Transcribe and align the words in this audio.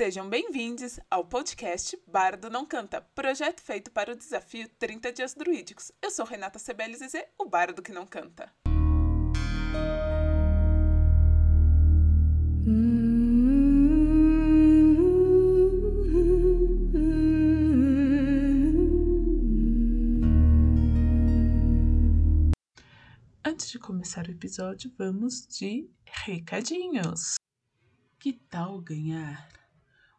Sejam 0.00 0.30
bem-vindos 0.30 0.98
ao 1.10 1.26
podcast 1.26 1.94
Bardo 2.06 2.48
Não 2.48 2.64
Canta, 2.64 3.02
projeto 3.14 3.60
feito 3.60 3.90
para 3.90 4.10
o 4.10 4.16
desafio 4.16 4.66
30 4.78 5.12
Dias 5.12 5.34
Druídicos. 5.34 5.92
Eu 6.00 6.10
sou 6.10 6.24
Renata 6.24 6.58
Sebelize, 6.58 7.22
o 7.38 7.44
bardo 7.44 7.82
que 7.82 7.92
não 7.92 8.06
canta. 8.06 8.50
Antes 23.44 23.70
de 23.70 23.78
começar 23.78 24.26
o 24.26 24.30
episódio, 24.30 24.90
vamos 24.96 25.46
de 25.46 25.90
recadinhos. 26.06 27.34
Que 28.18 28.32
tal 28.32 28.80
ganhar 28.80 29.59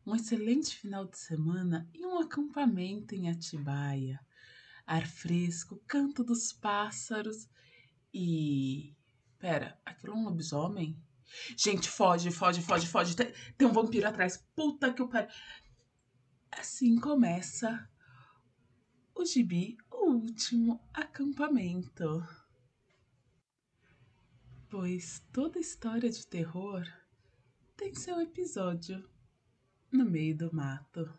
um 0.06 0.16
excelente 0.16 0.76
final 0.76 1.06
de 1.06 1.18
semana 1.18 1.90
e 1.94 2.06
um 2.06 2.20
acampamento 2.20 3.14
em 3.14 3.30
Atibaia? 3.30 4.20
Ar 4.86 5.08
fresco, 5.08 5.82
canto 5.88 6.24
dos 6.24 6.52
pássaros 6.52 7.48
e. 8.14 8.96
Pera, 9.38 9.80
aquilo 9.86 10.14
é 10.14 10.16
um 10.16 10.24
lobisomem? 10.26 11.02
Gente, 11.58 11.90
foge, 11.90 12.30
foge, 12.32 12.62
foge, 12.62 12.88
foge. 12.88 13.16
Tem, 13.16 13.34
tem 13.58 13.68
um 13.68 13.72
vampiro 13.72 14.08
atrás. 14.08 14.38
Puta 14.56 14.94
que 14.94 15.02
o 15.02 15.08
pariu. 15.08 15.30
Assim 16.52 17.00
começa 17.00 17.90
o 19.16 19.24
gibi, 19.24 19.78
o 19.90 20.12
último 20.12 20.82
acampamento. 20.94 22.28
Pois 24.70 25.24
toda 25.32 25.60
história 25.60 26.10
de 26.10 26.26
terror 26.28 26.84
tem 27.78 27.94
seu 27.94 28.20
episódio 28.20 29.11
no 29.92 30.06
meio 30.06 30.38
do 30.38 30.56
mato. 30.56 31.12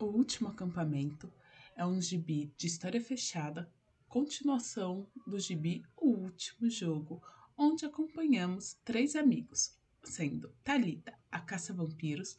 O 0.00 0.06
último 0.06 0.48
acampamento 0.48 1.32
é 1.76 1.86
um 1.86 2.00
gibi 2.00 2.52
de 2.56 2.66
história 2.66 3.00
fechada, 3.00 3.70
continuação 4.08 5.08
do 5.24 5.38
gibi 5.38 5.84
O 5.96 6.08
Último 6.08 6.68
Jogo, 6.68 7.22
onde 7.56 7.86
acompanhamos 7.86 8.74
três 8.84 9.14
amigos, 9.14 9.78
sendo 10.02 10.52
Talita, 10.64 11.16
a 11.30 11.40
caça-vampiros, 11.40 12.36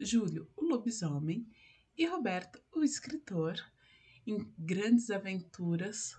Júlio, 0.00 0.50
o 0.56 0.64
lobisomem, 0.64 1.46
e 1.96 2.04
Roberto, 2.06 2.60
o 2.72 2.82
escritor, 2.82 3.62
em 4.26 4.52
grandes 4.58 5.10
aventuras 5.10 6.16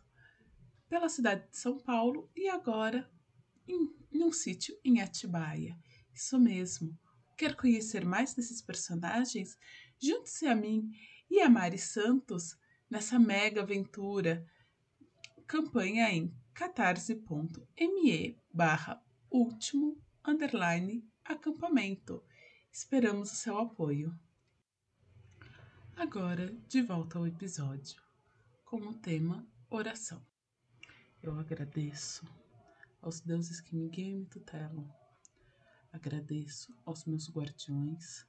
pela 0.88 1.10
cidade 1.10 1.50
de 1.50 1.58
São 1.58 1.78
Paulo 1.78 2.30
e 2.36 2.48
agora 2.48 3.10
em, 3.68 3.94
em 4.12 4.24
um 4.24 4.32
sítio 4.32 4.78
em 4.84 5.02
Atibaia. 5.02 5.78
Isso 6.14 6.40
mesmo. 6.40 6.98
Quer 7.36 7.56
conhecer 7.56 8.06
mais 8.06 8.34
desses 8.34 8.62
personagens? 8.62 9.58
Junte-se 10.00 10.46
a 10.46 10.56
mim 10.56 10.92
e 11.30 11.42
a 11.42 11.50
Mari 11.50 11.80
Santos 11.80 12.56
nessa 12.90 13.18
mega 13.18 13.62
aventura. 13.62 14.46
Campanha 15.48 16.10
em 16.10 16.34
catarse.me 16.54 18.38
barra 18.54 19.04
último 19.32 19.98
underline 20.26 21.04
acampamento. 21.26 22.24
Esperamos 22.72 23.32
o 23.32 23.36
seu 23.36 23.58
apoio. 23.58 24.18
Agora, 25.96 26.52
de 26.68 26.82
volta 26.82 27.18
ao 27.18 27.28
episódio, 27.28 28.02
com 28.66 28.78
o 28.78 28.94
tema 28.94 29.46
oração. 29.70 30.24
Eu 31.22 31.38
agradeço 31.40 32.28
aos 33.02 33.20
deuses 33.22 33.60
que 33.62 33.76
me 33.76 33.90
guiam 33.90 34.10
e 34.10 34.20
me 34.20 34.26
tutelam. 34.26 35.03
Agradeço 35.94 36.76
aos 36.84 37.06
meus 37.06 37.30
guardiões 37.30 38.26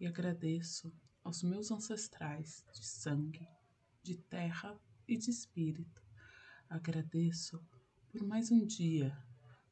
e 0.00 0.04
agradeço 0.04 0.92
aos 1.22 1.44
meus 1.44 1.70
ancestrais 1.70 2.66
de 2.74 2.84
sangue, 2.84 3.48
de 4.02 4.16
terra 4.16 4.76
e 5.06 5.16
de 5.16 5.30
espírito. 5.30 6.04
Agradeço 6.68 7.64
por 8.10 8.26
mais 8.26 8.50
um 8.50 8.66
dia, 8.66 9.16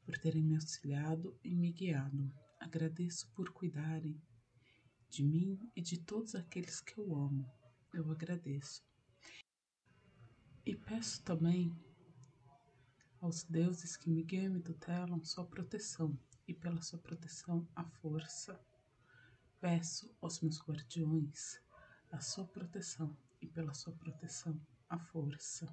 por 0.05 0.17
terem 0.17 0.41
me 0.41 0.55
auxiliado 0.55 1.37
e 1.43 1.53
me 1.53 1.73
guiado. 1.73 2.33
Agradeço 2.61 3.29
por 3.33 3.51
cuidarem 3.51 4.17
de 5.09 5.21
mim 5.21 5.59
e 5.75 5.81
de 5.81 5.99
todos 5.99 6.35
aqueles 6.35 6.79
que 6.79 6.97
eu 6.97 7.13
amo. 7.13 7.45
Eu 7.93 8.09
agradeço. 8.09 8.81
E 10.65 10.77
peço 10.77 11.21
também 11.23 11.77
aos 13.19 13.43
deuses 13.43 13.97
que 13.97 14.09
me 14.09 14.23
guiam 14.23 14.55
e 14.55 14.61
tutelam 14.61 15.21
sua 15.25 15.45
proteção, 15.45 16.17
e 16.47 16.53
pela 16.53 16.81
sua 16.81 16.99
proteção 16.99 17.67
a 17.75 17.83
força. 17.83 18.59
Peço 19.59 20.13
aos 20.21 20.41
meus 20.41 20.61
guardiões 20.61 21.61
a 22.11 22.19
sua 22.19 22.45
proteção, 22.45 23.15
e 23.41 23.47
pela 23.47 23.73
sua 23.73 23.93
proteção 23.93 24.59
a 24.89 24.97
força. 24.97 25.67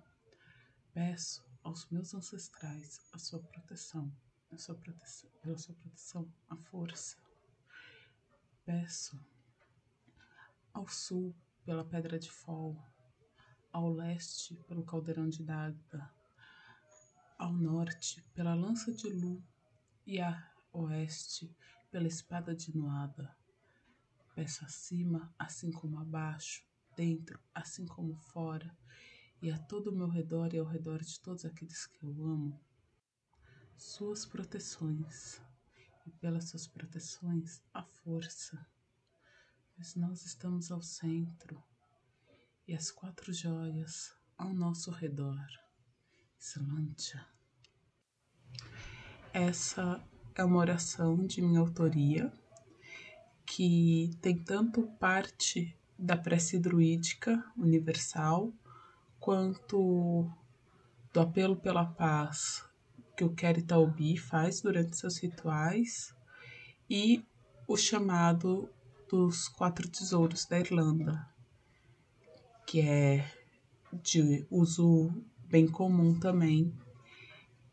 Peço 0.92 1.44
aos 1.62 1.88
meus 1.90 2.12
ancestrais 2.14 3.00
a 3.12 3.18
sua 3.18 3.40
proteção, 3.40 4.12
a 4.50 4.58
sua 4.58 4.74
proteção 4.74 5.30
pela 5.42 5.56
sua 5.56 5.74
proteção 5.76 6.32
a 6.48 6.56
força. 6.56 7.16
Peço 8.64 9.20
ao 10.72 10.88
sul 10.88 11.34
pela 11.64 11.84
Pedra 11.84 12.18
de 12.18 12.30
Fol, 12.30 12.76
ao 13.72 13.88
leste 13.88 14.56
pelo 14.66 14.84
Caldeirão 14.84 15.28
de 15.28 15.44
Dagda, 15.44 16.10
ao 17.38 17.52
norte 17.52 18.22
pela 18.34 18.54
lança 18.54 18.92
de 18.92 19.08
Lu 19.08 19.42
e 20.06 20.20
a 20.20 20.50
oeste 20.72 21.54
pela 21.90 22.06
espada 22.06 22.54
de 22.54 22.76
Noada. 22.76 23.34
Peço 24.34 24.64
acima, 24.64 25.34
assim 25.38 25.70
como 25.70 25.98
abaixo, 25.98 26.64
dentro, 26.96 27.38
assim 27.54 27.86
como 27.86 28.14
fora, 28.16 28.76
e 29.42 29.50
a 29.50 29.58
todo 29.58 29.88
o 29.88 29.96
meu 29.96 30.08
redor 30.08 30.54
e 30.54 30.58
ao 30.58 30.66
redor 30.66 31.02
de 31.02 31.18
todos 31.20 31.44
aqueles 31.44 31.86
que 31.86 32.04
eu 32.04 32.10
amo, 32.24 32.60
suas 33.76 34.26
proteções, 34.26 35.40
e 36.06 36.10
pelas 36.12 36.48
suas 36.50 36.66
proteções 36.66 37.62
a 37.72 37.82
força, 37.82 38.66
pois 39.74 39.94
nós 39.96 40.24
estamos 40.24 40.70
ao 40.70 40.82
centro 40.82 41.62
e 42.66 42.74
as 42.74 42.90
quatro 42.90 43.32
joias 43.32 44.14
ao 44.36 44.52
nosso 44.52 44.90
redor. 44.90 45.46
Salantia. 46.38 47.26
Essa 49.32 50.02
é 50.40 50.44
uma 50.44 50.58
oração 50.58 51.18
de 51.18 51.42
minha 51.42 51.60
autoria 51.60 52.32
que 53.44 54.10
tem 54.22 54.38
tanto 54.38 54.86
parte 54.98 55.76
da 55.98 56.16
prece 56.16 56.58
druídica 56.58 57.44
universal 57.58 58.50
quanto 59.18 60.30
do 61.12 61.20
apelo 61.20 61.56
pela 61.56 61.84
paz 61.84 62.64
que 63.14 63.22
o 63.22 63.34
Keritaubi 63.34 64.16
faz 64.16 64.62
durante 64.62 64.96
seus 64.96 65.18
rituais 65.18 66.16
e 66.88 67.22
o 67.68 67.76
chamado 67.76 68.70
dos 69.10 69.46
quatro 69.46 69.86
tesouros 69.90 70.46
da 70.46 70.58
Irlanda, 70.58 71.28
que 72.66 72.80
é 72.80 73.30
de 73.92 74.46
uso 74.50 75.12
bem 75.44 75.68
comum 75.68 76.18
também 76.18 76.72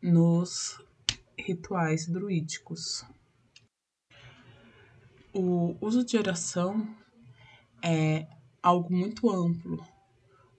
nos 0.02 0.86
rituais 1.48 2.06
druídicos. 2.06 3.06
O 5.32 5.76
uso 5.80 6.04
de 6.04 6.18
oração 6.18 6.94
é 7.82 8.26
algo 8.62 8.92
muito 8.92 9.30
amplo. 9.30 9.82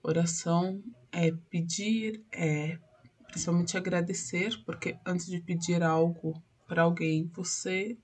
Oração 0.02 0.82
é 1.12 1.32
pedir, 1.32 2.24
é 2.32 2.80
principalmente 3.28 3.78
agradecer, 3.78 4.64
porque 4.66 4.98
antes 5.06 5.28
de 5.28 5.40
pedir 5.40 5.84
algo 5.84 6.42
para 6.68 6.84
alguém, 6.84 7.30
você 7.36 7.96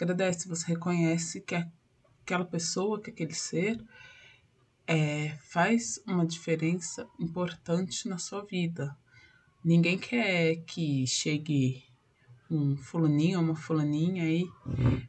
agradece, 0.00 0.48
você 0.48 0.68
reconhece 0.68 1.42
que 1.42 1.54
aquela 2.22 2.46
pessoa, 2.46 3.00
que 3.00 3.10
aquele 3.10 3.34
ser 3.34 3.78
é, 4.86 5.36
faz 5.50 6.00
uma 6.06 6.26
diferença 6.26 7.06
importante 7.20 8.08
na 8.08 8.16
sua 8.16 8.42
vida. 8.42 8.96
Ninguém 9.62 9.98
quer 9.98 10.56
que 10.64 11.06
chegue 11.06 11.85
um 12.50 12.76
fulaninho, 12.76 13.40
uma 13.40 13.56
fulaninha 13.56 14.24
aí 14.24 14.44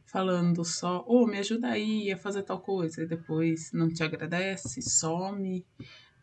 falando 0.06 0.64
só, 0.64 1.04
ô, 1.06 1.22
oh, 1.22 1.26
me 1.26 1.38
ajuda 1.38 1.68
aí 1.68 2.10
a 2.10 2.16
fazer 2.16 2.42
tal 2.42 2.60
coisa, 2.60 3.02
e 3.02 3.06
depois 3.06 3.70
não 3.72 3.88
te 3.88 4.02
agradece, 4.02 4.82
some. 4.82 5.64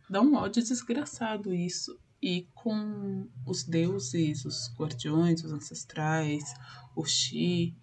Dá 0.09 0.21
um 0.21 0.35
ódio 0.35 0.63
desgraçado 0.63 1.53
isso. 1.53 1.97
E 2.21 2.47
com 2.53 3.27
os 3.45 3.63
deuses, 3.63 4.45
os 4.45 4.73
guardiões, 4.77 5.44
os 5.44 5.51
ancestrais, 5.51 6.53
o 6.95 7.06
Xi, 7.06 7.75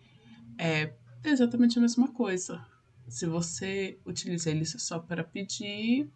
é 0.59 0.93
exatamente 1.25 1.79
a 1.79 1.83
mesma 1.83 2.09
coisa. 2.09 2.65
Se 3.09 3.27
você 3.27 3.99
utiliza 4.05 4.51
ele 4.51 4.65
só 4.65 4.99
para 4.99 5.23
pedir, 5.23 6.11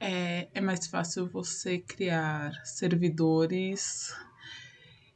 é, 0.00 0.48
é 0.52 0.60
mais 0.60 0.86
fácil 0.86 1.28
você 1.28 1.78
criar 1.78 2.52
servidores 2.64 4.12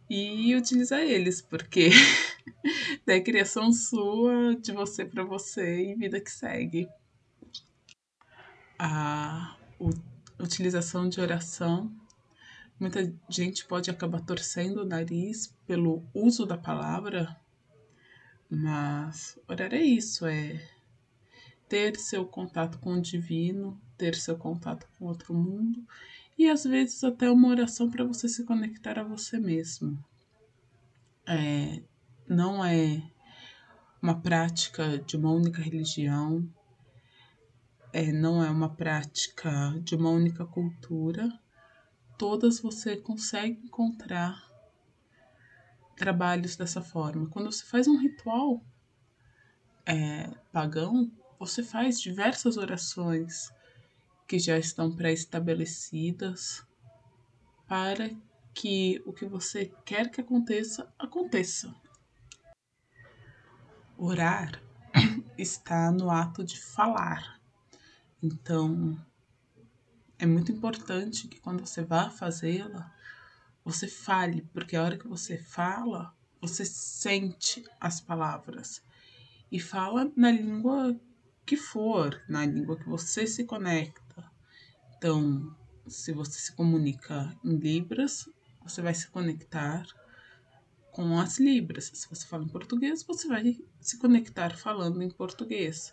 e 0.09 0.55
utilizar 0.55 1.01
eles, 1.01 1.43
porque 1.43 1.91
é 3.07 3.21
criação 3.21 3.73
sua, 3.73 4.55
de 4.57 4.73
você 4.73 5.05
para 5.05 5.25
você 5.25 5.93
e 5.93 5.95
vida 5.95 6.21
que 6.21 6.31
segue. 6.31 6.89
A 8.79 9.57
utilização 10.39 11.09
de 11.09 11.21
oração, 11.21 11.93
muita 12.79 13.13
gente 13.29 13.65
pode 13.65 13.91
acabar 13.91 14.21
torcendo 14.21 14.83
o 14.83 14.87
nariz 14.87 15.55
pelo 15.67 16.05
uso 16.15 16.47
da 16.47 16.57
palavra, 16.57 17.37
mas 18.49 19.39
orar 19.49 19.75
é 19.75 19.83
isso, 19.83 20.27
é 20.27 20.61
ter 21.69 21.97
seu 21.99 22.25
contato 22.25 22.79
com 22.79 22.95
o 22.95 23.03
divino, 23.03 23.81
ter 23.99 24.15
seu 24.15 24.37
contato 24.37 24.87
com 24.97 25.07
outro 25.07 25.35
mundo 25.35 25.85
e 26.39 26.49
às 26.49 26.65
vezes 26.65 27.03
até 27.03 27.31
uma 27.31 27.49
oração 27.49 27.91
para 27.91 28.05
você 28.05 28.29
se 28.29 28.45
conectar 28.45 28.99
a 28.99 29.05
você 29.05 29.39
mesmo. 29.39 29.99
É, 31.27 31.83
não 32.29 32.65
é 32.65 33.03
uma 34.03 34.21
prática 34.21 34.99
de 34.99 35.17
uma 35.17 35.33
única 35.33 35.63
religião, 35.63 36.49
é, 37.93 38.13
não 38.13 38.45
é 38.45 38.51
uma 38.51 38.69
prática 38.75 39.75
de 39.83 39.97
uma 39.97 40.11
única 40.11 40.45
cultura. 40.45 41.29
Todas 42.19 42.61
você 42.61 42.97
consegue 42.97 43.59
encontrar 43.65 44.47
trabalhos 45.97 46.57
dessa 46.57 46.83
forma. 46.83 47.29
Quando 47.31 47.51
você 47.51 47.65
faz 47.65 47.89
um 47.89 47.99
ritual 47.99 48.63
é, 49.87 50.31
pagão, 50.53 51.11
você 51.39 51.63
faz 51.63 52.01
diversas 52.01 52.57
orações 52.57 53.51
que 54.27 54.39
já 54.39 54.59
estão 54.59 54.95
pré-estabelecidas 54.95 56.67
para 57.67 58.11
que 58.53 59.03
o 59.05 59.13
que 59.13 59.27
você 59.27 59.73
quer 59.85 60.11
que 60.11 60.21
aconteça, 60.21 60.93
aconteça. 60.99 61.75
Orar 63.97 64.63
está 65.37 65.91
no 65.91 66.11
ato 66.11 66.45
de 66.45 66.61
falar. 66.61 67.41
Então, 68.23 68.99
é 70.19 70.25
muito 70.27 70.51
importante 70.51 71.29
que 71.29 71.39
quando 71.39 71.67
você 71.67 71.83
vá 71.83 72.09
fazê-la, 72.09 72.93
você 73.65 73.87
fale, 73.87 74.43
porque 74.53 74.77
a 74.77 74.83
hora 74.83 74.97
que 74.97 75.09
você 75.09 75.37
fala, 75.37 76.15
você 76.41 76.65
sente 76.65 77.65
as 77.81 78.01
palavras 78.01 78.83
e 79.51 79.61
fala 79.61 80.11
na 80.17 80.31
língua 80.31 80.99
que 81.45 81.57
for, 81.57 82.23
na 82.29 82.47
língua 82.47 82.77
que 82.77 82.89
você 82.89 83.27
se 83.27 83.45
conecta. 83.45 84.06
Então, 84.97 85.55
se 85.87 86.13
você 86.13 86.39
se 86.39 86.53
comunica 86.53 87.37
em 87.45 87.57
Libras, 87.57 88.29
você 88.63 88.83
vai 88.83 88.95
se 88.95 89.09
conectar 89.09 89.87
com 90.91 91.19
as 91.21 91.39
Libras. 91.39 91.91
Se 91.93 92.09
você 92.09 92.27
fala 92.27 92.45
em 92.45 92.49
português, 92.49 93.03
você 93.03 93.29
vai 93.29 93.59
se 93.81 93.99
conectar 93.99 94.57
falando 94.57 95.03
em 95.03 95.11
português. 95.11 95.93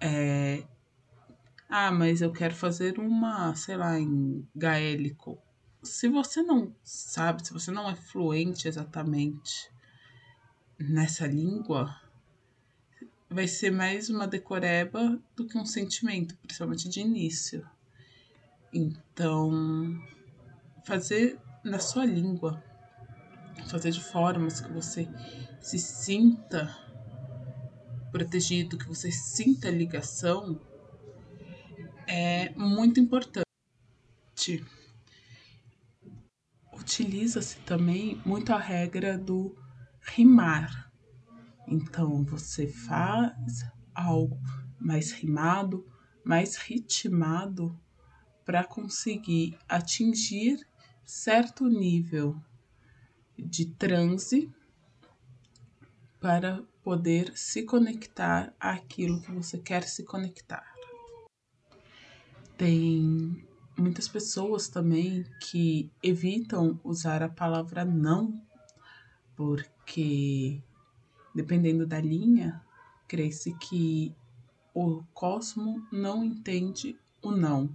É... 0.00 0.64
Ah, 1.68 1.90
mas 1.90 2.22
eu 2.22 2.32
quero 2.32 2.54
fazer 2.54 2.98
uma, 2.98 3.54
sei 3.56 3.76
lá, 3.76 3.98
em 3.98 4.46
gaélico. 4.54 5.36
Se 5.82 6.08
você 6.08 6.40
não 6.42 6.72
sabe, 6.84 7.44
se 7.44 7.52
você 7.52 7.72
não 7.72 7.90
é 7.90 7.96
fluente 7.96 8.68
exatamente 8.68 9.68
nessa 10.78 11.26
língua, 11.26 12.00
vai 13.28 13.48
ser 13.48 13.72
mais 13.72 14.08
uma 14.08 14.26
decoreba 14.26 15.20
do 15.34 15.46
que 15.46 15.58
um 15.58 15.66
sentimento, 15.66 16.36
principalmente 16.38 16.88
de 16.88 17.00
início. 17.00 17.68
Então, 18.76 19.98
fazer 20.84 21.40
na 21.64 21.78
sua 21.78 22.04
língua, 22.04 22.62
fazer 23.70 23.90
de 23.90 24.04
formas 24.04 24.60
que 24.60 24.70
você 24.70 25.08
se 25.62 25.78
sinta 25.78 26.76
protegido, 28.12 28.76
que 28.76 28.86
você 28.86 29.10
sinta 29.10 29.70
ligação, 29.70 30.60
é 32.06 32.50
muito 32.50 33.00
importante. 33.00 33.46
Utiliza-se 36.70 37.56
também 37.60 38.20
muito 38.26 38.52
a 38.52 38.58
regra 38.58 39.16
do 39.16 39.56
rimar. 40.02 40.92
Então, 41.66 42.22
você 42.24 42.66
faz 42.68 43.64
algo 43.94 44.38
mais 44.78 45.12
rimado, 45.12 45.90
mais 46.22 46.56
ritmado 46.56 47.80
para 48.46 48.62
conseguir 48.62 49.58
atingir 49.68 50.64
certo 51.04 51.68
nível 51.68 52.40
de 53.36 53.66
transe 53.66 54.50
para 56.20 56.62
poder 56.82 57.36
se 57.36 57.64
conectar 57.64 58.54
àquilo 58.58 59.20
que 59.20 59.32
você 59.32 59.58
quer 59.58 59.82
se 59.82 60.04
conectar. 60.04 60.64
Tem 62.56 63.44
muitas 63.76 64.08
pessoas 64.08 64.68
também 64.68 65.26
que 65.40 65.90
evitam 66.02 66.80
usar 66.84 67.22
a 67.24 67.28
palavra 67.28 67.84
não, 67.84 68.40
porque 69.34 70.62
dependendo 71.34 71.84
da 71.84 72.00
linha, 72.00 72.64
crê-se 73.08 73.52
que 73.54 74.14
o 74.72 75.02
cosmo 75.12 75.86
não 75.92 76.24
entende 76.24 76.96
o 77.20 77.30
não. 77.32 77.68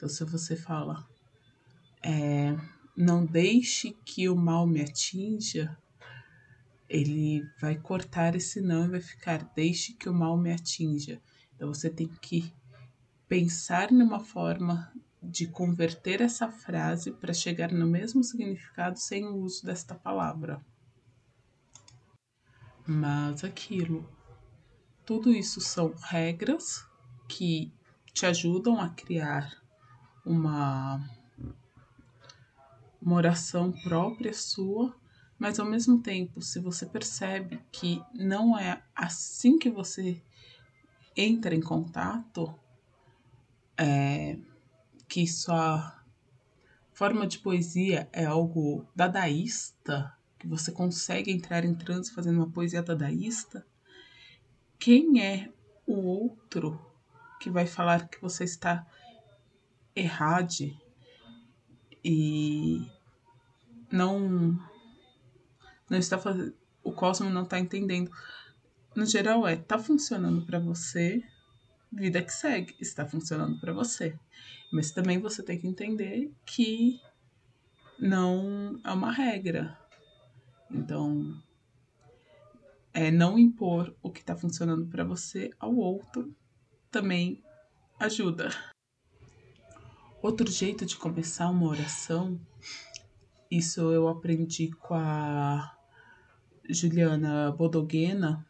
Então, 0.00 0.08
se 0.08 0.24
você 0.24 0.56
fala, 0.56 1.06
é, 2.02 2.56
não 2.96 3.26
deixe 3.26 3.90
que 4.02 4.30
o 4.30 4.34
mal 4.34 4.66
me 4.66 4.80
atinja, 4.80 5.76
ele 6.88 7.46
vai 7.60 7.76
cortar 7.76 8.34
esse 8.34 8.62
não 8.62 8.86
e 8.86 8.88
vai 8.88 9.00
ficar, 9.02 9.44
deixe 9.54 9.92
que 9.92 10.08
o 10.08 10.14
mal 10.14 10.38
me 10.38 10.54
atinja. 10.54 11.20
Então, 11.54 11.68
você 11.68 11.90
tem 11.90 12.08
que 12.08 12.50
pensar 13.28 13.92
numa 13.92 14.20
forma 14.20 14.90
de 15.22 15.46
converter 15.46 16.22
essa 16.22 16.50
frase 16.50 17.12
para 17.12 17.34
chegar 17.34 17.70
no 17.70 17.86
mesmo 17.86 18.24
significado 18.24 18.98
sem 18.98 19.26
o 19.26 19.36
uso 19.36 19.66
desta 19.66 19.94
palavra. 19.94 20.64
Mas 22.86 23.44
aquilo, 23.44 24.10
tudo 25.04 25.30
isso 25.30 25.60
são 25.60 25.94
regras 25.94 26.86
que 27.28 27.70
te 28.14 28.24
ajudam 28.24 28.80
a 28.80 28.88
criar 28.88 29.59
uma, 30.30 31.04
uma 33.02 33.16
oração 33.16 33.72
própria 33.72 34.32
sua, 34.32 34.94
mas 35.36 35.58
ao 35.58 35.66
mesmo 35.66 36.00
tempo, 36.00 36.40
se 36.40 36.60
você 36.60 36.86
percebe 36.86 37.60
que 37.72 38.00
não 38.14 38.56
é 38.56 38.80
assim 38.94 39.58
que 39.58 39.68
você 39.68 40.22
entra 41.16 41.52
em 41.52 41.60
contato, 41.60 42.54
é, 43.76 44.38
que 45.08 45.26
sua 45.26 46.00
forma 46.92 47.26
de 47.26 47.38
poesia 47.38 48.08
é 48.12 48.24
algo 48.24 48.86
dadaísta, 48.94 50.16
que 50.38 50.46
você 50.46 50.70
consegue 50.70 51.32
entrar 51.32 51.64
em 51.64 51.74
transe 51.74 52.12
fazendo 52.12 52.36
uma 52.36 52.50
poesia 52.50 52.82
dadaísta, 52.82 53.66
quem 54.78 55.22
é 55.22 55.50
o 55.86 55.94
outro 55.94 56.80
que 57.40 57.50
vai 57.50 57.66
falar 57.66 58.08
que 58.08 58.20
você 58.20 58.44
está 58.44 58.86
errade 59.94 60.76
e 62.04 62.86
não 63.90 64.58
não 65.88 65.98
está 65.98 66.18
fazendo 66.18 66.54
o 66.82 66.92
cosmo 66.92 67.30
não 67.30 67.42
está 67.42 67.58
entendendo. 67.58 68.10
No 68.94 69.06
geral 69.06 69.46
é 69.46 69.56
tá 69.56 69.78
funcionando 69.78 70.44
para 70.44 70.58
você, 70.58 71.22
vida 71.92 72.22
que 72.22 72.32
segue, 72.32 72.74
está 72.80 73.06
funcionando 73.06 73.58
para 73.60 73.72
você. 73.72 74.18
Mas 74.72 74.90
também 74.90 75.18
você 75.18 75.42
tem 75.42 75.58
que 75.58 75.66
entender 75.66 76.32
que 76.44 77.00
não 77.98 78.80
é 78.84 78.92
uma 78.92 79.12
regra. 79.12 79.78
Então, 80.70 81.40
é 82.92 83.10
não 83.10 83.38
impor 83.38 83.94
o 84.02 84.10
que 84.10 84.20
está 84.20 84.36
funcionando 84.36 84.86
para 84.86 85.04
você 85.04 85.50
ao 85.58 85.74
outro 85.74 86.34
também 86.90 87.42
ajuda. 87.98 88.48
Outro 90.22 90.50
jeito 90.50 90.84
de 90.84 90.98
começar 90.98 91.48
uma 91.48 91.66
oração, 91.66 92.38
isso 93.50 93.80
eu 93.90 94.06
aprendi 94.06 94.70
com 94.70 94.94
a 94.94 95.74
Juliana 96.68 97.50
Bodoguena, 97.52 98.46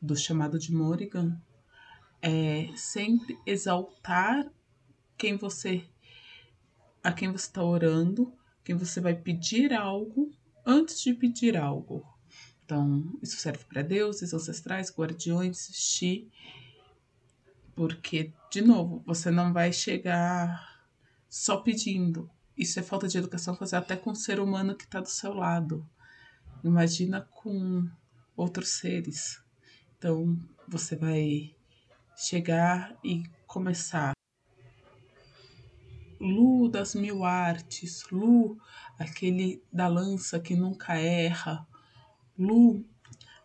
do 0.00 0.16
chamado 0.16 0.60
de 0.60 0.72
Morrigan, 0.72 1.36
é 2.22 2.68
sempre 2.76 3.36
exaltar 3.44 4.48
quem 5.16 5.36
você 5.36 5.84
a 7.02 7.10
quem 7.10 7.32
você 7.32 7.46
está 7.46 7.64
orando, 7.64 8.32
quem 8.62 8.76
você 8.76 9.00
vai 9.00 9.16
pedir 9.16 9.72
algo 9.72 10.30
antes 10.64 11.00
de 11.00 11.12
pedir 11.14 11.56
algo. 11.56 12.06
Então, 12.64 13.18
isso 13.20 13.38
serve 13.38 13.64
para 13.64 13.82
deuses, 13.82 14.32
ancestrais, 14.32 14.94
guardiões, 14.96 15.68
Xi, 15.72 16.30
porque, 17.74 18.32
de 18.52 18.60
novo, 18.62 19.02
você 19.04 19.32
não 19.32 19.52
vai 19.52 19.72
chegar 19.72 20.67
só 21.28 21.58
pedindo. 21.58 22.30
isso 22.56 22.80
é 22.80 22.82
falta 22.82 23.06
de 23.06 23.18
educação 23.18 23.54
fazer 23.54 23.76
até 23.76 23.96
com 23.96 24.10
o 24.10 24.16
ser 24.16 24.40
humano 24.40 24.74
que 24.74 24.84
está 24.84 25.00
do 25.00 25.08
seu 25.08 25.32
lado. 25.32 25.88
Imagina 26.64 27.20
com 27.20 27.88
outros 28.36 28.70
seres. 28.70 29.40
Então, 29.96 30.36
você 30.66 30.96
vai 30.96 31.54
chegar 32.16 32.96
e 33.04 33.22
começar. 33.46 34.12
Lu 36.20 36.68
das 36.68 36.94
mil 36.96 37.24
artes, 37.24 38.04
Lu, 38.10 38.58
aquele 38.98 39.62
da 39.72 39.86
lança 39.86 40.40
que 40.40 40.56
nunca 40.56 40.96
erra, 40.96 41.64
Lu, 42.36 42.84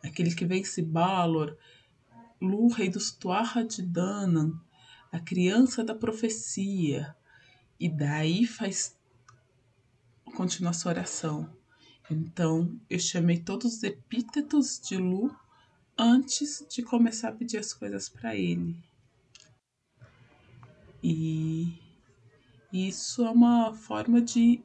aquele 0.04 0.34
que 0.34 0.46
vence 0.46 0.82
Balor, 0.82 1.56
Lu, 2.42 2.68
rei 2.68 2.90
dos 2.90 3.12
Tuarra 3.12 3.64
de 3.64 3.84
Danann, 3.84 4.60
a 5.12 5.20
criança 5.20 5.84
da 5.84 5.94
profecia. 5.94 7.16
E 7.80 7.90
daí 7.90 8.46
faz 8.46 8.98
continua 10.36 10.74
sua 10.74 10.92
oração. 10.92 11.50
Então, 12.10 12.80
eu 12.90 13.00
chamei 13.00 13.40
todos 13.40 13.78
os 13.78 13.84
epítetos 13.84 14.80
de 14.80 14.98
Lu 14.98 15.36
antes 15.98 16.66
de 16.70 16.82
começar 16.82 17.30
a 17.30 17.34
pedir 17.34 17.58
as 17.58 17.74
coisas 17.74 18.10
para 18.10 18.36
ele. 18.36 18.76
E 21.02 21.78
isso 22.72 23.26
é 23.26 23.30
uma 23.30 23.74
forma 23.74 24.22
de 24.22 24.64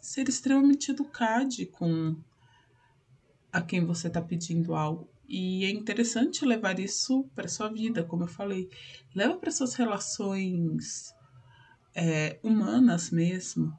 ser 0.00 0.28
extremamente 0.28 0.90
educado 0.90 1.66
com 1.72 2.16
a 3.52 3.60
quem 3.60 3.84
você 3.84 4.08
está 4.08 4.22
pedindo 4.22 4.74
algo. 4.74 5.08
E 5.28 5.64
é 5.64 5.70
interessante 5.70 6.44
levar 6.44 6.80
isso 6.80 7.24
para 7.34 7.48
sua 7.48 7.68
vida, 7.68 8.02
como 8.02 8.24
eu 8.24 8.28
falei. 8.28 8.68
Leva 9.14 9.36
para 9.36 9.50
suas 9.50 9.74
relações 9.74 11.14
é, 11.94 12.38
humanas 12.42 13.10
mesmo. 13.10 13.76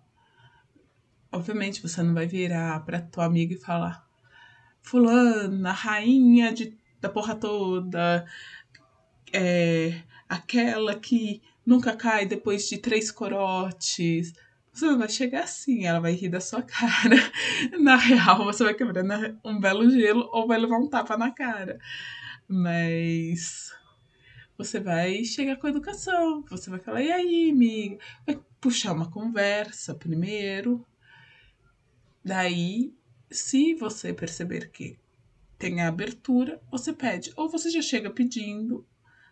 Obviamente, 1.32 1.82
você 1.82 2.04
não 2.04 2.14
vai 2.14 2.28
virar 2.28 2.84
para 2.86 3.02
tua 3.02 3.26
amiga 3.26 3.54
e 3.54 3.58
falar: 3.58 4.06
Fulana, 4.82 5.72
rainha 5.72 6.52
de, 6.54 6.78
da 7.00 7.10
porra 7.10 7.36
toda, 7.36 8.26
é, 9.32 10.02
aquela 10.28 10.96
que 10.96 11.42
nunca 11.66 11.96
cai 11.96 12.26
depois 12.26 12.68
de 12.68 12.78
três 12.78 13.12
corotes. 13.12 14.34
Você 14.74 14.86
não 14.86 15.00
vai 15.00 15.10
chegar 15.10 15.44
assim, 15.44 15.86
ela 15.86 16.00
vai 16.00 16.14
rir 16.14 16.30
da 16.30 16.40
sua 16.40 16.62
cara. 16.64 17.18
Na 17.80 17.96
real, 17.96 18.46
você 18.46 18.64
vai 18.64 18.74
quebrar 18.74 19.04
um 19.44 19.60
belo 19.60 19.90
gelo 19.90 20.30
ou 20.32 20.48
vai 20.48 20.58
levar 20.58 20.78
um 20.78 20.88
tapa 20.88 21.18
na 21.18 21.32
cara. 21.32 21.80
Mas 22.48 23.72
você 24.64 24.80
vai 24.80 25.24
chegar 25.24 25.58
com 25.58 25.68
educação. 25.68 26.44
Você 26.50 26.70
vai 26.70 26.80
falar, 26.80 27.02
e 27.02 27.12
aí, 27.12 27.50
amiga? 27.52 27.98
Vai 28.26 28.40
puxar 28.60 28.94
uma 28.94 29.10
conversa 29.10 29.96
primeiro. 29.96 30.86
Daí, 32.24 32.94
se 33.30 33.74
você 33.74 34.14
perceber 34.14 34.70
que 34.70 35.00
tem 35.58 35.82
a 35.82 35.88
abertura, 35.88 36.62
você 36.70 36.94
pede. 36.94 37.34
Ou 37.36 37.50
você 37.50 37.72
já 37.72 37.82
chega 37.82 38.12
pedindo, 38.12 38.86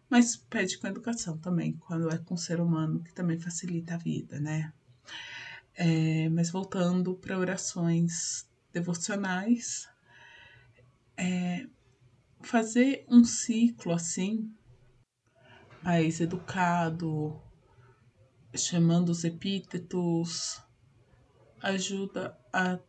mas 0.09 0.35
pede 0.35 0.79
com 0.79 0.87
educação 0.87 1.37
também, 1.37 1.73
quando 1.73 2.09
é 2.09 2.17
com 2.17 2.35
ser 2.35 2.59
humano, 2.59 3.03
que 3.03 3.13
também 3.13 3.39
facilita 3.39 3.93
a 3.93 3.97
vida, 3.97 4.39
né? 4.39 4.73
É, 5.75 6.27
mas 6.29 6.49
voltando 6.49 7.15
para 7.15 7.37
orações 7.37 8.49
devocionais, 8.73 9.87
é, 11.15 11.67
fazer 12.41 13.05
um 13.07 13.23
ciclo 13.23 13.93
assim, 13.93 14.51
mais 15.83 16.19
educado, 16.19 17.39
chamando 18.55 19.09
os 19.09 19.23
epítetos, 19.23 20.61
ajuda 21.61 22.37
a 22.51 22.79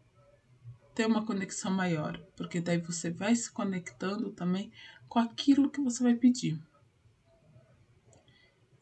ter 0.95 1.07
uma 1.07 1.25
conexão 1.25 1.71
maior, 1.71 2.21
porque 2.37 2.61
daí 2.61 2.79
você 2.79 3.11
vai 3.11 3.35
se 3.35 3.51
conectando 3.51 4.31
também 4.33 4.73
com 5.09 5.19
aquilo 5.19 5.71
que 5.71 5.81
você 5.81 6.03
vai 6.03 6.15
pedir. 6.15 6.61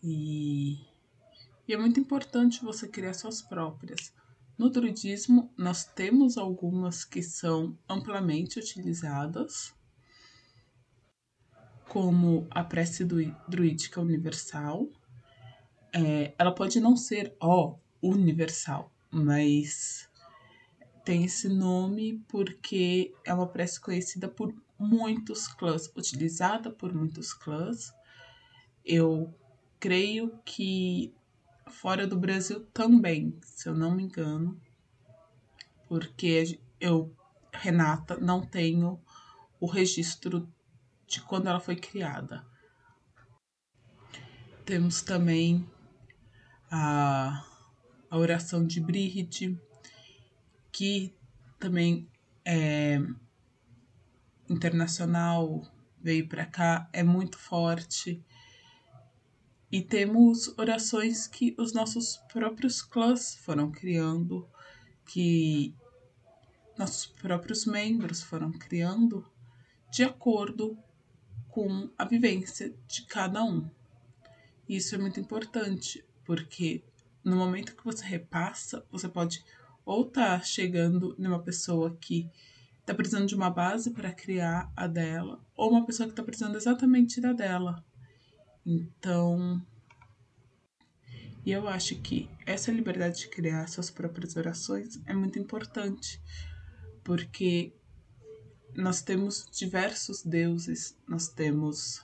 E, 0.03 0.79
e 1.67 1.75
é 1.75 1.77
muito 1.77 2.01
importante 2.01 2.65
você 2.65 2.89
criar 2.89 3.15
suas 3.15 3.43
próprias. 3.43 4.13
No 4.57 4.69
druidismo, 4.69 5.53
nós 5.57 5.85
temos 5.85 6.37
algumas 6.37 7.05
que 7.05 7.23
são 7.23 7.79
amplamente 7.89 8.59
utilizadas, 8.59 9.75
como 11.89 12.47
a 12.51 12.63
prece 12.63 13.05
druídica 13.49 14.01
universal. 14.01 14.89
É, 15.93 16.35
ela 16.39 16.55
pode 16.55 16.79
não 16.81 16.97
ser, 16.97 17.35
ó, 17.41 17.77
universal, 18.03 18.93
mas 19.11 20.09
tem 21.05 21.25
esse 21.25 21.49
nome 21.49 22.23
porque 22.29 23.15
é 23.25 23.33
uma 23.33 23.47
prece 23.47 23.81
conhecida 23.81 24.29
por 24.29 24.55
muitos 24.79 25.49
clãs, 25.49 25.91
utilizada 25.97 26.71
por 26.71 26.93
muitos 26.93 27.33
clãs. 27.33 27.93
Eu 28.85 29.35
creio 29.81 30.39
que 30.45 31.13
fora 31.67 32.07
do 32.07 32.19
Brasil 32.19 32.65
também, 32.73 33.37
se 33.43 33.69
eu 33.69 33.75
não 33.75 33.95
me 33.95 34.05
engano, 34.05 34.61
porque 35.89 36.61
eu, 36.81 37.11
Renata, 37.53 38.17
não 38.19 38.45
tenho 38.45 39.01
o 39.59 39.67
registro 39.67 40.49
de 41.09 41.23
quando 41.23 41.49
ela 41.49 41.59
foi 41.59 41.75
criada. 41.75 42.47
Temos 44.65 45.01
também 45.01 45.69
a, 46.71 47.45
a 48.11 48.19
oração 48.19 48.67
de 48.67 48.79
Brihid, 48.79 49.59
que 50.71 51.17
também 51.59 52.07
é 52.45 52.99
internacional, 54.49 55.63
veio 55.99 56.29
para 56.29 56.45
cá, 56.45 56.89
é 56.93 57.03
muito 57.03 57.39
forte. 57.39 58.23
E 59.73 59.83
temos 59.83 60.49
orações 60.59 61.27
que 61.27 61.55
os 61.59 61.73
nossos 61.73 62.19
próprios 62.31 62.83
clãs 62.83 63.35
foram 63.37 63.71
criando, 63.71 64.49
que 65.07 65.75
nossos 66.79 67.07
próprios 67.07 67.65
membros 67.67 68.23
foram 68.23 68.53
criando 68.53 69.27
de 69.91 70.05
acordo 70.05 70.79
com 71.49 71.91
a 71.97 72.05
vivência 72.05 72.75
de 72.87 73.03
cada 73.03 73.45
um. 73.45 73.69
Isso 74.69 74.95
é 74.95 74.99
muito 74.99 75.19
importante, 75.19 76.05
porque 76.25 76.83
no 77.25 77.37
momento 77.37 77.75
que 77.75 77.85
você 77.85 78.05
repassa, 78.05 78.85
você 78.91 79.09
pode 79.09 79.45
ou 79.85 80.07
estar 80.07 80.39
tá 80.39 80.45
chegando 80.45 81.15
numa 81.19 81.43
pessoa 81.43 81.97
que 81.99 82.31
está 82.81 82.95
precisando 82.95 83.27
de 83.27 83.35
uma 83.35 83.51
base 83.51 83.91
para 83.91 84.13
criar 84.13 84.71
a 84.77 84.87
dela, 84.87 85.41
ou 85.57 85.71
uma 85.71 85.87
pessoa 85.87 86.07
que 86.07 86.13
está 86.13 86.23
precisando 86.23 86.57
exatamente 86.57 87.21
da 87.21 87.33
dela. 87.33 87.83
Então, 88.65 89.63
e 91.45 91.51
eu 91.51 91.67
acho 91.67 91.97
que 92.03 92.29
essa 92.45 92.71
liberdade 92.71 93.21
de 93.21 93.29
criar 93.29 93.67
suas 93.69 93.91
próprias 93.91 94.37
orações 94.37 95.01
é 95.07 95.15
muito 95.15 95.39
importante, 95.39 96.21
porque 97.03 97.73
nós 98.79 99.03
temos 99.03 99.45
diversos 99.51 100.23
deuses, 100.23 100.97
nós 101.05 101.27
temos 101.27 102.01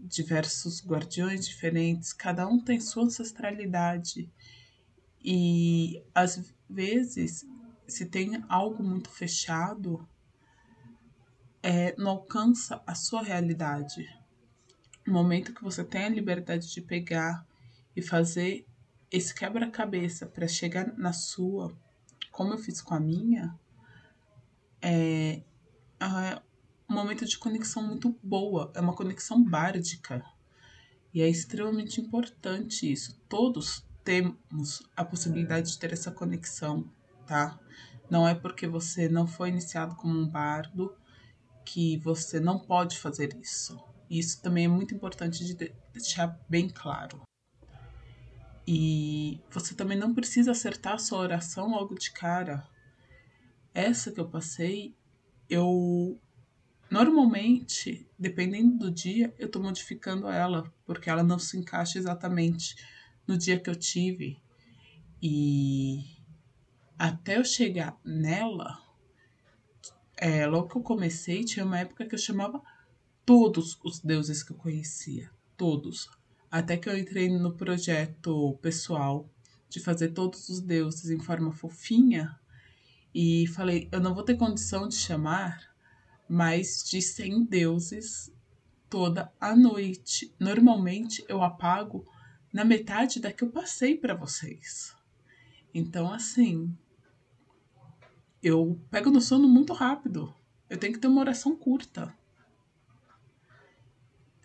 diversos 0.00 0.82
guardiões 0.82 1.46
diferentes, 1.46 2.10
cada 2.10 2.48
um 2.48 2.58
tem 2.58 2.80
sua 2.80 3.04
ancestralidade. 3.04 4.32
E 5.22 6.02
às 6.14 6.54
vezes, 6.68 7.46
se 7.86 8.06
tem 8.06 8.42
algo 8.48 8.82
muito 8.82 9.10
fechado, 9.10 10.08
é, 11.62 11.94
não 11.98 12.12
alcança 12.12 12.82
a 12.86 12.94
sua 12.94 13.22
realidade. 13.22 14.08
No 15.06 15.12
momento 15.12 15.52
que 15.52 15.62
você 15.62 15.84
tem 15.84 16.06
a 16.06 16.08
liberdade 16.08 16.72
de 16.72 16.80
pegar 16.80 17.46
e 17.94 18.00
fazer 18.00 18.66
esse 19.10 19.34
quebra-cabeça 19.34 20.24
para 20.24 20.48
chegar 20.48 20.96
na 20.96 21.12
sua, 21.12 21.76
como 22.32 22.54
eu 22.54 22.58
fiz 22.58 22.80
com 22.80 22.94
a 22.94 23.00
minha, 23.00 23.54
é, 24.80 25.42
é 26.06 26.42
um 26.88 26.94
momento 26.94 27.24
de 27.24 27.38
conexão 27.38 27.82
muito 27.86 28.18
boa, 28.22 28.70
é 28.74 28.80
uma 28.80 28.94
conexão 28.94 29.42
bárdica. 29.42 30.24
E 31.12 31.22
é 31.22 31.28
extremamente 31.28 32.00
importante 32.00 32.90
isso. 32.90 33.20
Todos 33.28 33.84
temos 34.02 34.82
a 34.96 35.04
possibilidade 35.04 35.70
de 35.70 35.78
ter 35.78 35.92
essa 35.92 36.10
conexão, 36.10 36.90
tá? 37.26 37.58
Não 38.10 38.26
é 38.28 38.34
porque 38.34 38.66
você 38.66 39.08
não 39.08 39.26
foi 39.26 39.48
iniciado 39.48 39.94
como 39.94 40.18
um 40.18 40.28
bardo 40.28 40.94
que 41.64 41.96
você 41.98 42.38
não 42.38 42.58
pode 42.58 42.98
fazer 42.98 43.36
isso. 43.40 43.82
Isso 44.10 44.42
também 44.42 44.66
é 44.66 44.68
muito 44.68 44.94
importante 44.94 45.44
de 45.44 45.72
deixar 45.92 46.38
bem 46.48 46.68
claro. 46.68 47.22
E 48.66 49.40
você 49.50 49.74
também 49.74 49.98
não 49.98 50.14
precisa 50.14 50.50
acertar 50.50 50.94
a 50.94 50.98
sua 50.98 51.18
oração 51.18 51.70
logo 51.70 51.94
de 51.94 52.10
cara. 52.10 52.66
Essa 53.72 54.12
que 54.12 54.20
eu 54.20 54.28
passei, 54.28 54.94
eu 55.48 56.20
normalmente, 56.90 58.06
dependendo 58.18 58.78
do 58.78 58.90
dia, 58.90 59.34
eu 59.38 59.50
tô 59.50 59.60
modificando 59.60 60.28
ela, 60.28 60.72
porque 60.86 61.10
ela 61.10 61.22
não 61.22 61.38
se 61.38 61.58
encaixa 61.58 61.98
exatamente 61.98 62.76
no 63.26 63.36
dia 63.36 63.58
que 63.58 63.68
eu 63.68 63.74
tive. 63.74 64.38
E 65.20 66.04
Até 66.98 67.38
eu 67.38 67.44
chegar 67.44 67.98
nela, 68.04 68.78
é, 70.16 70.46
logo 70.46 70.68
que 70.68 70.76
eu 70.76 70.82
comecei, 70.82 71.44
tinha 71.44 71.64
uma 71.64 71.80
época 71.80 72.06
que 72.06 72.14
eu 72.14 72.18
chamava 72.18 72.62
todos 73.26 73.78
os 73.84 74.00
deuses 74.00 74.42
que 74.42 74.52
eu 74.52 74.56
conhecia. 74.56 75.30
Todos. 75.56 76.08
Até 76.50 76.76
que 76.76 76.88
eu 76.88 76.96
entrei 76.96 77.28
no 77.28 77.52
projeto 77.54 78.56
pessoal 78.62 79.28
de 79.68 79.80
fazer 79.80 80.10
todos 80.10 80.48
os 80.48 80.60
deuses 80.60 81.10
em 81.10 81.18
forma 81.18 81.50
fofinha 81.50 82.38
e 83.14 83.46
falei, 83.46 83.88
eu 83.92 84.00
não 84.00 84.12
vou 84.12 84.24
ter 84.24 84.36
condição 84.36 84.88
de 84.88 84.96
chamar 84.96 85.72
mais 86.28 86.82
de 86.82 87.00
100 87.00 87.44
deuses 87.44 88.32
toda 88.90 89.32
a 89.40 89.54
noite. 89.54 90.34
Normalmente 90.38 91.24
eu 91.28 91.42
apago 91.42 92.04
na 92.52 92.64
metade 92.64 93.20
da 93.20 93.32
que 93.32 93.44
eu 93.44 93.50
passei 93.50 93.96
para 93.96 94.14
vocês. 94.14 94.94
Então, 95.72 96.12
assim, 96.12 96.76
eu 98.42 98.80
pego 98.90 99.10
no 99.10 99.20
sono 99.20 99.48
muito 99.48 99.72
rápido. 99.72 100.34
Eu 100.68 100.78
tenho 100.78 100.92
que 100.92 100.98
ter 100.98 101.06
uma 101.06 101.20
oração 101.20 101.56
curta. 101.56 102.12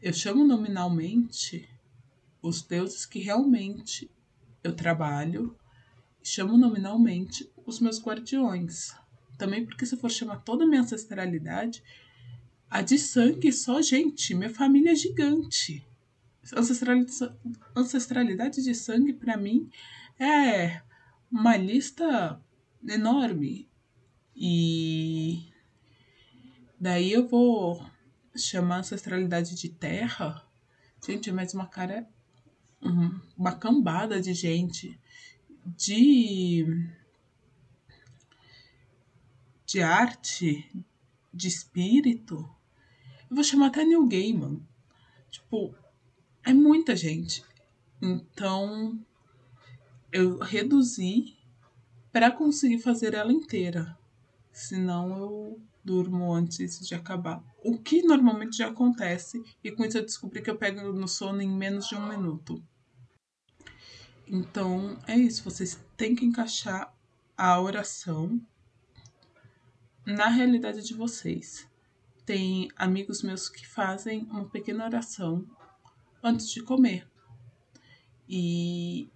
Eu 0.01 0.13
chamo 0.13 0.45
nominalmente 0.45 1.69
os 2.41 2.61
deuses 2.61 3.05
que 3.05 3.19
realmente 3.19 4.09
eu 4.63 4.75
trabalho, 4.75 5.58
chamo 6.29 6.57
nominalmente 6.57 7.51
os 7.65 7.79
meus 7.79 7.99
guardiões. 7.99 8.93
Também 9.37 9.65
porque 9.65 9.85
se 9.85 9.95
eu 9.95 9.99
for 9.99 10.11
chamar 10.11 10.37
toda 10.37 10.63
a 10.63 10.67
minha 10.67 10.81
ancestralidade, 10.81 11.83
a 12.69 12.81
de 12.81 12.99
sangue 12.99 13.51
só, 13.51 13.81
gente, 13.81 14.35
minha 14.35 14.53
família 14.53 14.91
é 14.91 14.95
gigante. 14.95 15.83
Ancestralidade, 16.55 17.35
ancestralidade 17.75 18.63
de 18.63 18.75
sangue 18.75 19.13
para 19.13 19.37
mim 19.37 19.69
é 20.19 20.81
uma 21.31 21.57
lista 21.57 22.39
enorme. 22.87 23.67
E 24.35 25.51
daí 26.79 27.11
eu 27.11 27.27
vou 27.27 27.83
chamar 28.35 28.79
ancestralidade 28.79 29.55
de 29.55 29.69
terra. 29.69 30.45
Gente, 31.03 31.29
é 31.29 31.33
mais 31.33 31.53
uma 31.53 31.65
cara 31.65 32.07
uma 33.37 33.55
cambada 33.55 34.21
de 34.21 34.33
gente 34.33 34.97
de 35.77 36.65
de 39.65 39.81
arte, 39.81 40.67
de 41.31 41.47
espírito. 41.47 42.37
Eu 43.29 43.35
vou 43.35 43.43
chamar 43.43 43.67
até 43.67 43.83
Neil 43.83 44.07
Gaiman. 44.07 44.59
Tipo, 45.29 45.75
é 46.43 46.51
muita 46.53 46.95
gente. 46.95 47.43
Então, 48.01 48.99
eu 50.11 50.39
reduzi 50.39 51.37
para 52.11 52.31
conseguir 52.31 52.79
fazer 52.79 53.13
ela 53.13 53.31
inteira. 53.31 53.95
Senão 54.51 55.17
eu 55.17 55.61
durmo 55.83 56.33
antes 56.33 56.79
de 56.79 56.95
acabar. 56.95 57.43
O 57.63 57.77
que 57.77 58.01
normalmente 58.01 58.57
já 58.57 58.69
acontece, 58.69 59.43
e 59.63 59.71
com 59.71 59.85
isso 59.85 59.99
eu 59.99 60.05
descobri 60.05 60.41
que 60.41 60.49
eu 60.49 60.57
pego 60.57 60.91
no 60.91 61.07
sono 61.07 61.41
em 61.41 61.49
menos 61.49 61.87
de 61.87 61.95
um 61.95 62.07
minuto. 62.07 62.63
Então 64.31 64.95
é 65.07 65.17
isso, 65.17 65.43
vocês 65.43 65.83
têm 65.97 66.15
que 66.15 66.23
encaixar 66.23 66.93
a 67.35 67.59
oração 67.59 68.39
na 70.05 70.27
realidade 70.27 70.83
de 70.83 70.93
vocês. 70.93 71.67
Tem 72.27 72.69
amigos 72.75 73.23
meus 73.23 73.49
que 73.49 73.67
fazem 73.67 74.21
uma 74.25 74.47
pequena 74.47 74.85
oração 74.85 75.43
antes 76.21 76.47
de 76.51 76.61
comer. 76.61 77.09
E 78.27 79.09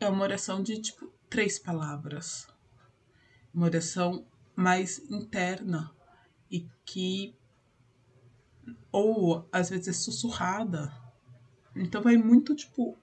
é 0.00 0.08
uma 0.08 0.22
oração 0.22 0.62
de 0.62 0.80
tipo 0.80 1.12
três 1.28 1.58
palavras. 1.58 2.48
Uma 3.52 3.66
oração 3.66 4.26
mais 4.56 4.98
interna 5.10 5.94
e 6.50 6.66
que 6.86 7.36
ou 8.90 9.46
às 9.52 9.68
vezes 9.68 9.88
é 9.88 9.92
sussurrada. 9.92 10.90
Então 11.76 12.00
vai 12.00 12.16
muito 12.16 12.54
tipo 12.54 12.96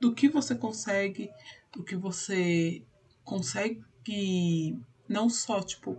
do 0.00 0.14
que 0.14 0.28
você 0.28 0.54
consegue, 0.54 1.30
do 1.72 1.82
que 1.82 1.96
você 1.96 2.82
consegue 3.24 4.78
não 5.08 5.28
só 5.28 5.60
tipo 5.62 5.98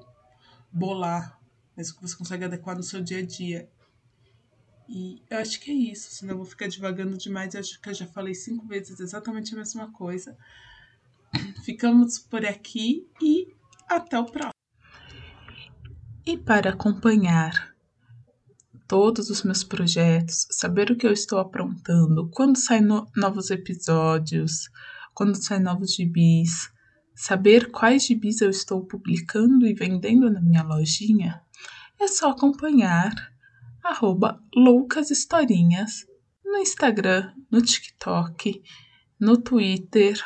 bolar, 0.71 1.39
mas 1.75 1.89
o 1.89 1.95
que 1.95 2.01
você 2.01 2.15
consegue 2.15 2.45
adequar 2.45 2.75
no 2.75 2.83
seu 2.83 3.01
dia 3.01 3.19
a 3.19 3.25
dia. 3.25 3.69
E 4.89 5.21
eu 5.29 5.39
acho 5.39 5.59
que 5.59 5.69
é 5.69 5.73
isso, 5.73 6.11
senão 6.11 6.33
eu 6.33 6.37
vou 6.37 6.45
ficar 6.45 6.67
divagando 6.67 7.17
demais. 7.17 7.53
Eu 7.53 7.59
acho 7.59 7.79
que 7.79 7.89
eu 7.89 7.93
já 7.93 8.07
falei 8.07 8.33
cinco 8.33 8.65
vezes 8.65 8.99
exatamente 8.99 9.53
a 9.53 9.57
mesma 9.57 9.91
coisa. 9.91 10.37
Ficamos 11.65 12.17
por 12.17 12.45
aqui 12.45 13.05
e 13.21 13.53
até 13.89 14.17
o 14.17 14.25
próximo. 14.25 14.51
E 16.25 16.37
para 16.37 16.71
acompanhar 16.71 17.76
todos 18.87 19.29
os 19.29 19.43
meus 19.43 19.63
projetos, 19.63 20.47
saber 20.49 20.89
o 20.89 20.95
que 20.95 21.05
eu 21.05 21.11
estou 21.11 21.39
aprontando, 21.39 22.29
quando 22.29 22.57
saem 22.57 22.81
no 22.81 23.07
novos 23.15 23.51
episódios, 23.51 24.69
quando 25.13 25.35
saem 25.35 25.61
novos 25.61 25.93
gibis, 25.95 26.69
saber 27.15 27.71
quais 27.71 28.05
gibis 28.05 28.39
eu 28.41 28.49
estou 28.49 28.85
publicando 28.85 29.67
e 29.67 29.73
vendendo 29.73 30.29
na 30.29 30.39
minha 30.39 30.63
lojinha, 30.63 31.41
é 31.99 32.07
só 32.07 32.29
acompanhar 32.29 33.11
arroba 33.83 34.39
loucashistorinhas 34.55 36.05
no 36.45 36.57
Instagram, 36.57 37.33
no 37.51 37.61
TikTok, 37.61 38.61
no 39.19 39.37
Twitter, 39.37 40.21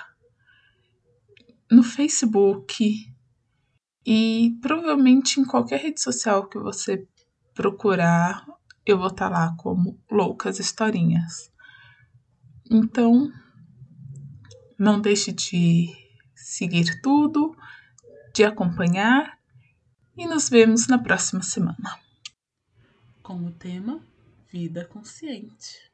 no 1.72 1.84
Facebook 1.84 3.12
e 4.06 4.58
provavelmente 4.62 5.40
em 5.40 5.46
qualquer 5.46 5.80
rede 5.80 6.02
social 6.02 6.48
que 6.48 6.60
você 6.60 7.08
procurar, 7.54 8.46
eu 8.86 8.98
vou 8.98 9.08
estar 9.08 9.30
tá 9.30 9.38
lá 9.38 9.56
como 9.58 10.00
Loucas 10.10 10.60
Historinhas. 10.60 11.52
Então, 12.70 13.32
não 14.78 15.00
deixe 15.00 15.32
de 15.32 15.90
seguir 16.34 17.02
tudo, 17.02 17.56
de 18.34 18.44
acompanhar 18.44 19.38
e 20.18 20.26
nos 20.26 20.50
vemos 20.50 20.88
na 20.88 20.98
próxima 20.98 21.44
semana. 21.44 22.00
Com 23.22 23.46
o 23.46 23.52
tema 23.52 24.02
Vida 24.52 24.86
Consciente. 24.86 25.91